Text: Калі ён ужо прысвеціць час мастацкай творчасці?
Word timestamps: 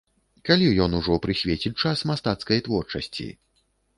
Калі 0.47 0.69
ён 0.85 0.95
ужо 0.99 1.17
прысвеціць 1.25 1.73
час 1.85 2.03
мастацкай 2.11 2.63
творчасці? 2.69 3.29